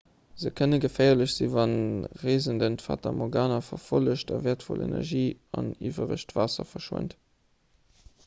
se 0.41 0.49
kënne 0.59 0.77
geféierlech 0.83 1.31
sinn 1.33 1.51
wann 1.55 1.73
de 1.73 2.09
reesenden 2.21 2.77
d'fata 2.81 3.11
morgana 3.19 3.59
verfollegt 3.67 4.33
a 4.37 4.41
wäertvoll 4.47 4.83
energie 4.87 5.29
an 5.61 5.71
iwweregt 5.91 6.35
waasser 6.39 6.67
verschwent 6.73 7.17